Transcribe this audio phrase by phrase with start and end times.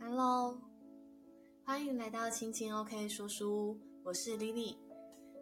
[0.00, 0.58] Hello，
[1.64, 4.76] 欢迎来到青青 OK 说书，我是 Lily。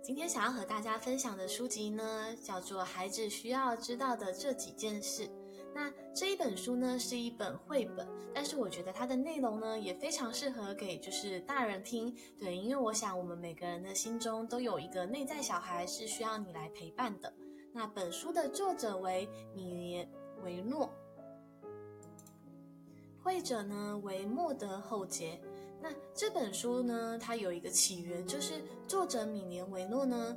[0.02, 5.26] 今天想要和大家分享的书籍呢，叫做《孩子需要知道的这几件事》。
[5.74, 12.14] 那这一本书呢，是一本绘本，但是我觉得它的内容呢，也非常适合给就是大人听。
[12.38, 17.32] 对，因为我想我们每个人的心中都有一个内在小孩是需要你来陪伴的。
[17.72, 20.08] 那本书的作者为米连
[20.44, 20.90] 维诺，
[23.22, 25.40] 绘者呢为莫德厚杰。
[25.80, 30.36] 那这本书呢，它有一个起源，就是作者米连维诺呢，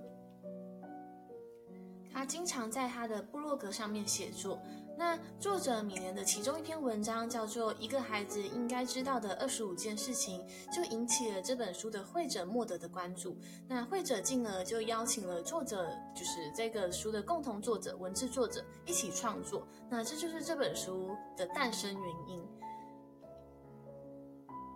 [2.11, 4.57] 他经常在他的部落格上面写作。
[4.97, 10.41] 那作者米莲的其中一篇文章叫做《一个孩子应该知道的二十五件事情》，
[10.75, 13.37] 就引起了这本书的绘者莫德的关注。
[13.67, 19.67] 那绘者进而就邀请了作者，就是这个书的共同作者、文字作者一起创作。
[19.89, 22.47] 那这就是这本书的诞生原因。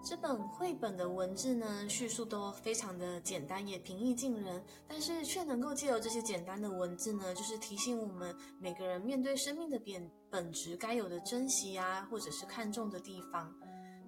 [0.02, 13.53] 这本绘本的文字呢，叙述都非常的简单，也平易近人，但是却能够借由这些简单的文字呢，就是提醒我们每个人面对生命的本本质该有的珍惜啊，或者是看重的地方。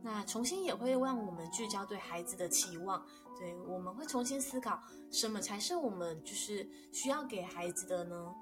[0.01, 3.05] 那重新也会让我们聚焦对孩子的期望，
[3.37, 4.81] 对，我们会重新思考
[5.11, 8.33] 什么才是我们就是需要给孩子的呢？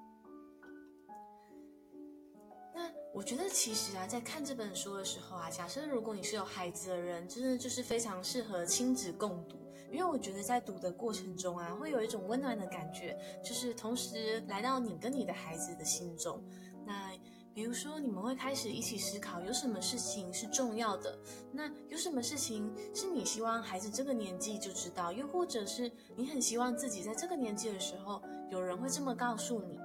[3.13, 9.57] 我觉得其实啊，在看这本书的时候啊，假设如果你是有孩子的人，真的就是非常适合亲子共读，
[9.91, 16.41] 因为我觉得在读的过程中啊，会有一种温暖的感觉，就是同时来到你跟你的孩子的心中。
[16.85, 17.11] 那
[17.51, 21.17] 比如说，你们会开始一起思考，有什么事情是重要的？
[21.51, 25.11] 那有什么事情是你希望孩子这个年纪就知道？
[25.11, 29.77] 又或者是你很希望自己在这个年纪的时候，有人会这么告诉你？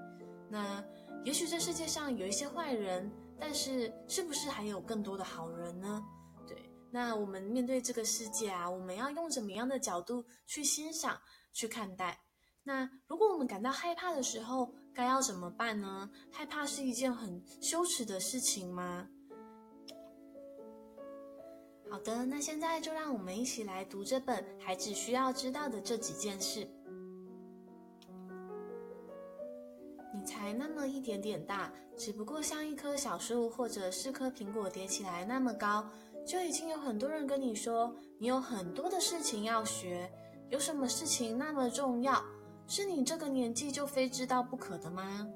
[0.49, 0.85] 那
[1.25, 6.05] 也许这世界上有一些坏人，但是是不是还有更多的好人呢？
[6.47, 6.57] 对，
[6.91, 11.19] 那我们面对这个世界啊，我们要用怎么样的角度去欣赏、
[11.53, 12.21] 去看待？
[12.63, 16.11] 那如果我们感到害怕的时候，该要怎么办呢？
[16.31, 19.09] 害怕是一件很羞耻的事情吗？
[21.91, 26.61] 好的，那现在就让我们一起来读这本《孩子需要知道的这几件事》。
[30.25, 35.85] 才那么一点点大，只不过像一棵小树或者四颗苹果叠起来那么高，
[36.27, 40.11] 就已经有很多人跟你说，你有很多的事情要学。
[40.51, 42.23] 有什么事情那么重要，
[42.67, 45.27] 是你这个年纪就非知道不可的吗？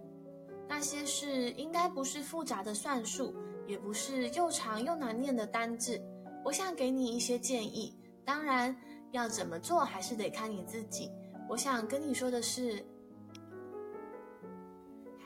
[0.69, 3.35] 那些事应该不是复杂的算术，
[3.67, 6.01] 也不是又长又难念的单字。
[6.45, 7.95] 我想给你一些建议，
[8.25, 8.77] 当然
[9.13, 11.11] 要怎么做还是得看你自己。
[11.49, 12.85] 我想跟你说的是。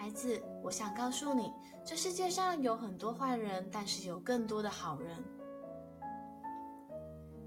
[0.03, 1.53] 孩子，我想告诉你，
[1.85, 5.17] 这世界上有很多坏人，但是有更多的好人。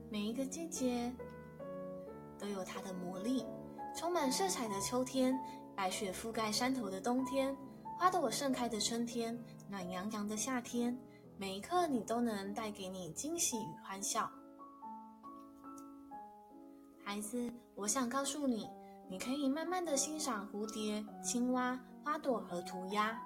[0.09, 1.13] 每一个季节
[2.39, 3.45] 都有它的魔力，
[3.93, 5.37] 充满色彩的秋天，
[5.75, 7.53] 白雪覆盖山头的冬天，
[7.99, 9.37] 花朵盛开的春天，
[9.69, 10.97] 暖洋洋的夏天，
[11.37, 14.31] 每一刻你都能带给你惊喜与欢笑。
[17.03, 18.69] 孩子，我想告诉你，
[19.09, 21.79] 你可以慢慢的欣赏蝴蝶、青蛙。
[22.05, 23.19] 花朵和涂鸦，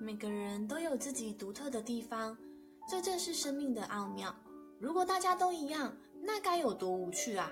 [0.00, 2.38] 每个人都有自己独特的地方，
[2.88, 4.32] 这正是生命的奥妙。
[4.78, 5.92] 如果大家都一样，
[6.22, 7.50] 那该有多无趣啊！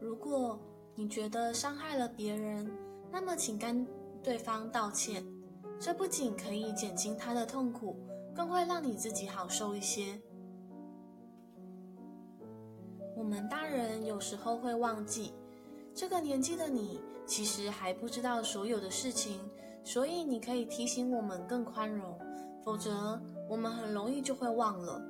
[0.00, 0.60] 如果
[0.94, 2.70] 你觉得伤害了别人，
[3.10, 3.84] 那么请跟
[4.22, 5.26] 对方道歉，
[5.80, 7.96] 这不仅可以减轻他的痛苦，
[8.32, 10.22] 更会让你自己好受一些。
[13.26, 15.34] 我们大人有时候会忘记。
[15.92, 19.40] 这个年纪的你，其实还不知道所有的事情，
[19.82, 22.16] 所以你可以提醒我们更宽容，
[22.64, 23.20] 否则
[23.50, 25.02] 我们很容易就会忘了。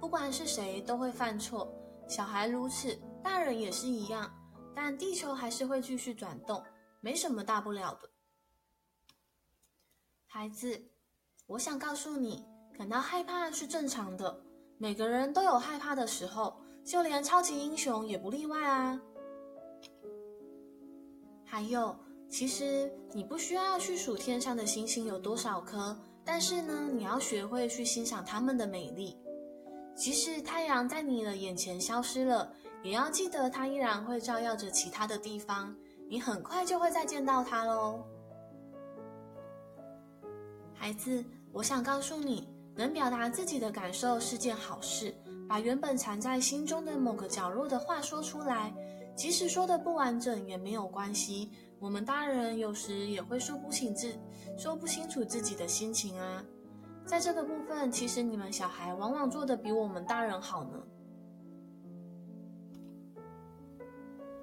[0.00, 1.72] 不管是谁都会犯错，
[2.08, 4.28] 小孩如此，大人也是一样。
[4.74, 6.60] 但地球还是会继续转动，
[7.00, 8.10] 没什么大不了的。
[10.26, 10.82] 孩子，
[11.46, 12.44] 我想告诉你，
[12.76, 14.42] 感到害怕是正常的，
[14.78, 19.00] 每个人都有害怕的时候，就连超级英雄也不例外啊。
[21.44, 21.94] 还有，
[22.28, 29.16] 其实你不需要去数天上的星星有多少颗，但是呢，你要学会去欣赏它们的美丽。
[29.94, 32.50] 即使太阳在你的眼前消失了，
[32.82, 35.76] 也要记得它依然会照耀着其他的地方。
[36.08, 38.02] 你很快就会再见到它喽。
[40.74, 45.14] 孩子，我想告诉你，能表达自己的感受是件好事。
[45.52, 48.72] 把原本藏在心中的某个角落的话说出来，
[49.14, 51.50] 即使说的不完整也没有关系。
[51.78, 54.18] 我们大人有时也会说不清自
[54.56, 56.42] 说不清楚自己的心情啊。
[57.04, 60.82] 在这个部分，其实你们小孩往往做得比我们大人好呢。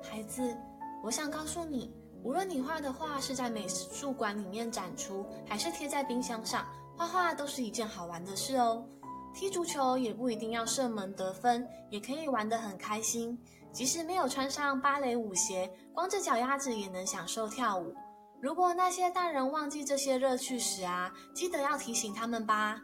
[0.03, 0.55] 孩子，
[1.03, 1.91] 我想告诉你，
[2.21, 8.85] 无论你画的画是在美术馆里面展出，还是贴在冰箱上，画画都是一件好玩的事哦。
[9.33, 13.37] 踢足球也不一定要射门得分，也可以玩得很开心。
[13.71, 17.93] 即使没有穿上芭蕾舞鞋，光着脚丫子也能享受跳舞。
[18.41, 22.81] 如果那些大人忘记这些乐趣时啊，记得要提醒他们吧。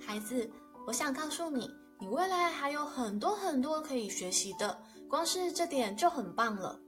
[0.00, 0.50] 孩子，
[0.86, 4.78] 我想告诉你，你未来还有很多很多可以学习的，
[5.08, 6.78] 光是这点就很棒了。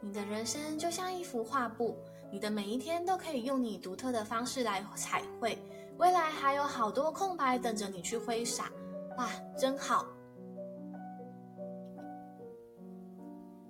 [0.00, 1.96] 你的人生就像一幅画布。
[2.34, 5.56] 你的每一天都可以用你独特的方式来彩绘，
[5.98, 8.72] 未来还有好多空白等着你去挥洒，
[9.16, 10.04] 哇，真好！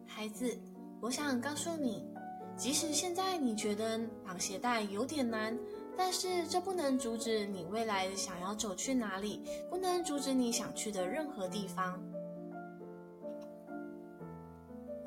[0.06, 0.58] 孩子，
[0.99, 2.08] 我想告诉你，
[2.56, 5.55] 即使现在你觉得绑鞋带有点难，
[5.94, 12.00] 但是这不能阻止你未来想要走去哪里，不能阻止你想去的任何地方。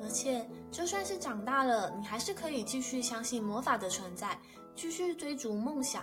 [0.08, 4.40] 而且，就算是长大了，你还是可以继续相信魔法的存在，
[4.74, 6.02] 继续追逐梦想。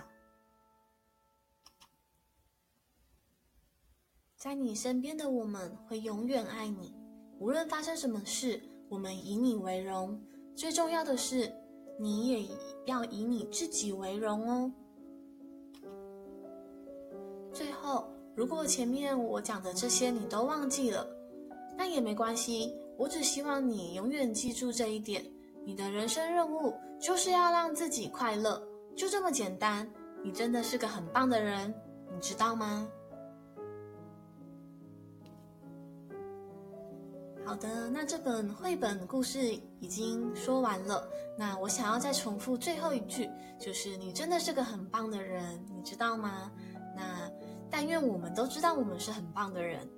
[4.36, 6.94] 在你身边的我们会永远爱你，
[7.40, 10.16] 无论发生什么事，我们以你为荣。
[10.54, 11.52] 最重要的是，
[11.98, 12.48] 你也
[12.86, 14.72] 要以你自己为荣哦。
[17.52, 21.04] 最后，如果前面我讲的这些你都忘记了，
[21.76, 22.72] 那也没关系。
[22.96, 25.24] 我只希望你永远记住这一点：
[25.64, 28.62] 你的人生任务就是要让自己快乐，
[28.96, 29.88] 就这么简单。
[30.24, 31.72] 你真的是个很棒的人，
[32.12, 32.88] 你知道吗？
[37.44, 39.38] 好的，那这本绘本故事
[39.78, 41.08] 已经说完了。
[41.38, 46.50] 那我想要再重复最后一句，就是你真的是个很棒的人，你知道吗？
[46.96, 47.30] 那
[47.70, 49.88] 但愿我们都知道我们是很棒的人。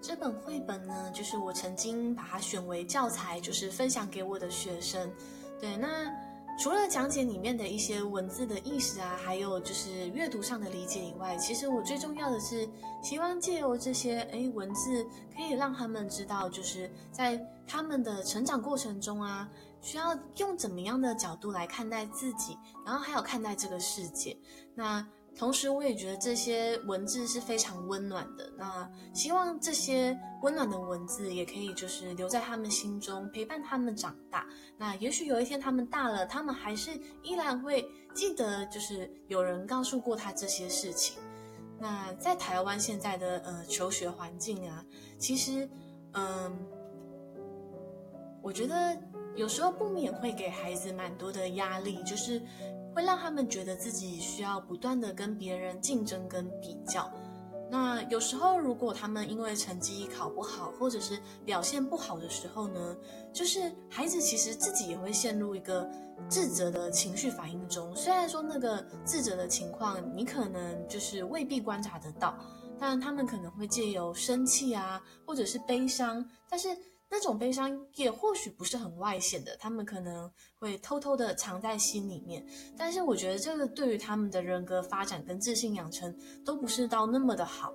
[0.00, 5.10] 这本绘本呢，就是我曾经把它选为教材，就是分享给我的学生。
[5.60, 6.12] 对，那
[6.58, 12.68] 除了讲解里面的一些文字的意思啊，还有就是阅读上的理解以外，其实我最重要的是
[13.02, 15.04] 希望借由这些诶文字，
[15.34, 19.48] 可以让他们知道，就是在他们的成长过程中啊，
[19.80, 22.56] 需要用怎么样的角度来看待自己，
[22.86, 24.34] 然后还有看待这个世界。
[24.74, 25.06] 那
[25.38, 28.50] 同时，我也觉得这些文字是非常温暖的。
[28.56, 34.46] 那希望这些温暖的文字也可以就是留在他们心中，陪伴他们长大。
[34.78, 36.90] 那也许有一天他们大了，他们还是
[37.22, 41.18] 依然会记得，就是有人告诉过他这些事情。
[41.78, 44.82] 那在台湾现在的呃求学环境啊，
[45.18, 45.68] 其实
[46.12, 46.66] 嗯、
[48.40, 48.98] 我觉得
[49.34, 52.40] 有时候不免会给孩子蛮多的压力，就是。
[52.96, 57.12] 会让他们觉得自己需要不断的跟别人竞争跟比较。
[57.70, 62.96] 那有时候，如果他们因为成绩考不好，或者是表现不好的时候呢，
[63.34, 65.86] 就是孩子其实自己也会陷入一个
[66.26, 67.94] 自责的情绪反应中。
[67.94, 72.34] 虽然说那个自责的情况你可能就是未必观察得到，
[72.80, 76.74] 但他们可能会借由生气啊，或者是悲伤，但是。
[77.08, 82.44] 那种悲伤也或许不是很外显的，他们可能会偷偷的藏在心里面。
[82.76, 86.12] 但是我觉得这个对于他们的人格发展跟自信养成
[86.44, 87.72] 都不是到那么的好。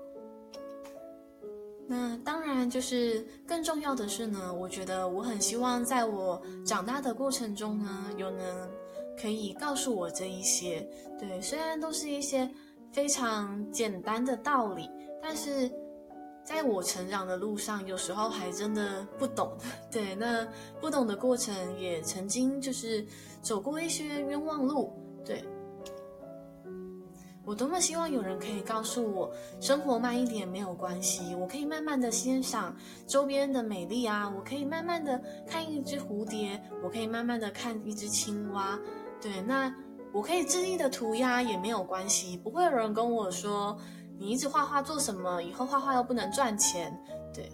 [1.88, 8.70] 那当然就是更重要的是呢，我觉得我很希望在我长大的过程中呢，有人
[9.22, 10.86] 可以告诉我这一些。
[11.18, 12.50] 对，虽然都是一些
[12.92, 14.90] 非常简单的道理，
[15.22, 15.72] 但是。
[16.44, 19.56] 在我成长的路上，有时候还真的不懂。
[19.92, 20.46] 对，那
[20.80, 23.06] 不懂的过程也曾经就是
[23.42, 24.92] 走过一些冤枉路。
[25.24, 25.44] 对，
[27.46, 38.78] 我多么希望有人可以告诉我，生活慢一点没有关系，我可以慢慢的欣赏周边的美丽啊，我可以慢慢的看一只蝴蝶，我可以慢慢的看一只青蛙。
[39.22, 39.74] 对，那
[40.12, 43.80] 我可以恣意的涂鸦也没有关系，不会有人跟我说。
[44.22, 45.42] 你一直画画做什么？
[45.42, 46.96] 以后画画又不能赚钱。
[47.34, 47.52] 对，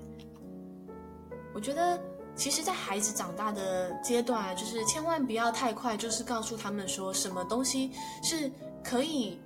[1.56, 1.98] 我觉得，
[2.36, 7.90] 其实，在孩子长大的阶段，就是千万不要太快，就是告诉他们说什么东西
[8.22, 8.52] 是
[8.84, 9.40] 可以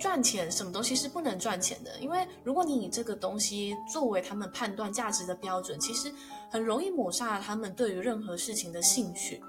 [0.00, 1.96] 赚钱，什么东西是不能赚钱的。
[2.00, 6.12] 因为如果你以这个东西作为他们判断价值的标准，其实
[6.50, 9.40] 很容易抹杀了他们对于任何事情的兴趣。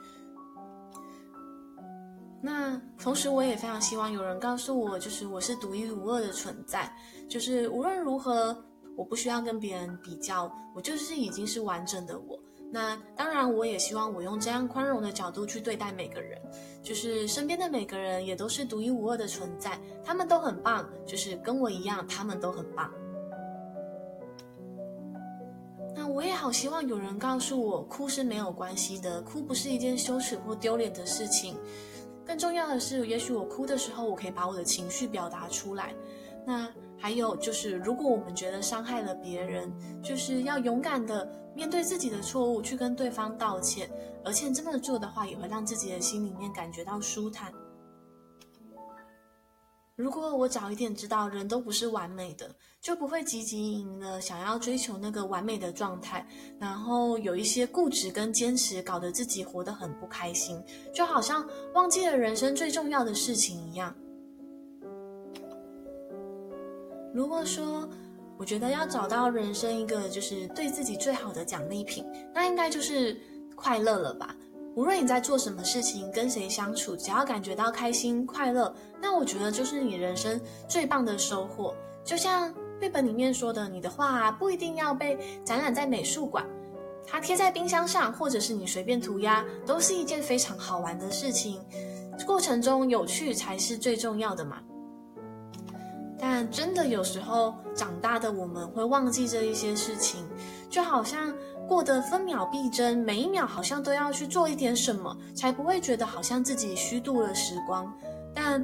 [2.46, 6.88] 那同时，我也非常希望有人告诉我，就是我是独一无二的存在，
[7.28, 8.56] 就是无论如何，
[8.96, 12.40] 我不需要跟别人比较，我就是已经是完整的我。
[12.72, 16.40] 那当然，我也希望我用这样宽容的角度去对待每个人，
[16.84, 22.92] 就是身边的每个人也都是独一无二的存在，他们都很棒，就是跟我一样，他们都很棒。
[25.96, 31.58] 那我也好希望有人告诉我，哭是没有关系的，哭不是一件羞耻或丢脸的事情。
[32.25, 35.94] 更重要的是，也许我哭的时候，我可以把我的情绪表达出来。
[36.46, 36.67] 那
[36.98, 43.89] 还有就是，如果我们觉得伤害了别人，就是要勇敢的面对自己的错误，去跟对方道歉。
[44.24, 47.53] 而且这么做的话，也会让自己的心里面感觉到舒坦。
[49.96, 56.28] 如果我早一点知道人都不是完美的，就不会汲汲营营的想要追求那个完美的状态，
[56.60, 60.62] 然后有一些固执跟坚持，搞得自己活得很不开心，
[60.94, 63.96] 就好像忘记了人生最重要的事情一样。
[67.14, 67.88] 如果说
[68.38, 73.18] 我觉得要找到人生一个就是对自己最好的奖励品，那应该就是
[73.56, 74.36] 快乐了吧。
[74.75, 81.74] 无论你在做什么事情，跟谁相处，只要感觉到开心快乐，那我觉得就是你人生最棒的收获。
[82.03, 86.46] 就像绘本里面说的，你的画，不一定要被展览在美术馆，
[87.08, 91.62] 它贴在冰箱上，或者是你随便涂鸦，都是一件非常好玩的事情。
[92.27, 94.58] 过程中有趣才是最重要的嘛。
[96.20, 100.27] 但真的有时候长大的我们会忘记这一些事情，
[100.70, 101.34] 就好像。
[101.68, 107.92] 过得分秒必争，每一秒好像都要去做一点什么，才不会觉得好像自己虚度了时光。
[108.34, 108.64] 但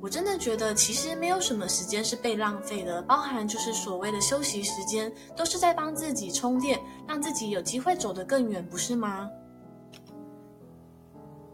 [0.00, 9.30] 我真的觉得，其实没有什么时间是被浪费的，包含就是所谓的休息时间，都是在帮自己充电，让自己有机会走得更远，不是吗？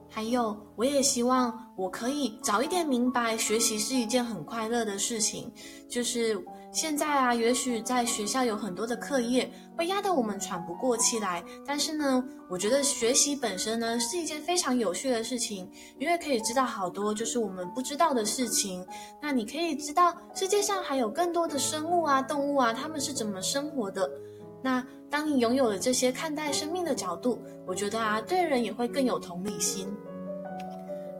[0.09, 5.53] 还有，我也希望我可以早一点明白，学习是一件很快乐的事情，
[5.89, 6.43] 就是。
[6.71, 18.87] 现在啊，也许在学校有很多的课业会压得我们喘不过气来，但是呢，我觉得学习本身呢是一件非常有趣的事情，因为可以知道好多就是我们不知道的事情。
[19.21, 24.09] 那你可以知道世界上还有更多的生物啊、动物啊，他们是怎么生活的。
[24.63, 29.89] 那当你拥有了这些看待生命的角度，我觉得啊，对人也会更有同理心。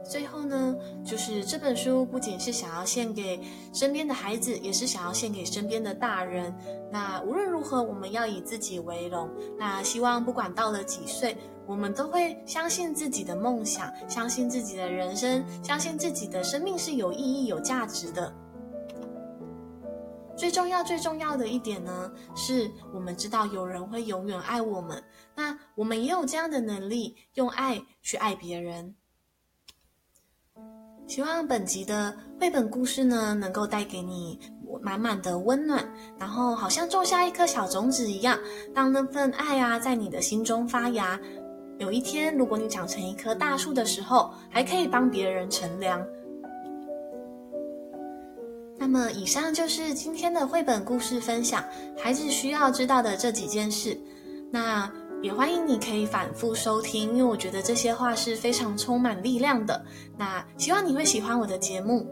[0.09, 0.75] 最后呢，
[1.05, 3.39] 就是这本书不仅是想要献给
[3.71, 6.51] 身边的孩子，也是想要献给身边的大人。
[6.91, 9.29] 那无论如何，我们要以自己为荣。
[9.55, 11.37] 那希望不管到了几岁，
[11.67, 18.33] 我们都会相信自己的梦想，相信自己的人生，相信自己的生命是有意义、有价值的。
[20.35, 25.03] 最重要、最重要的一点呢，是我们知道有人会永远爱我们。
[25.35, 28.95] 那我们也有这样的能力，用爱去爱别人。
[31.09, 34.39] 希望本集的绘本故事呢，能够带给你
[34.79, 35.83] 满满的温暖，
[36.19, 38.37] 然后好像种下一颗小种子一样，
[38.75, 41.19] 当那份爱啊在你的心中发芽，
[41.79, 45.99] 有一天如果你长成一棵大树的时候，还可以帮别人乘凉。
[48.77, 51.63] 那么以上就是今天的绘本故事分享，
[51.97, 53.99] 孩子需要知道的这几件事。
[54.51, 54.87] 那。
[55.21, 59.83] 也欢迎你可以反复收听，因为我觉得这些话是非常充满力量的。
[60.17, 62.07] 那希望你会喜欢我的节目，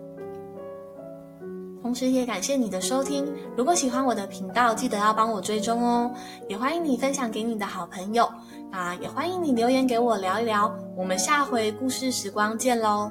[1.82, 3.26] 同时也感谢你的收听。
[3.56, 6.12] 如果喜欢我的频道，记得要帮我追踪哦。
[6.50, 8.30] 也欢迎你分享给你的好朋友。
[8.72, 10.70] 啊，也欢迎你留言给我聊一聊。
[10.98, 13.10] 我们下回故事时光见喽，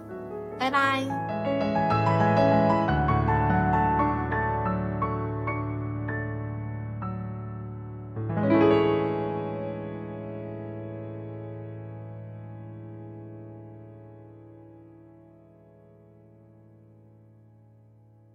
[0.59, 1.36] 拜拜。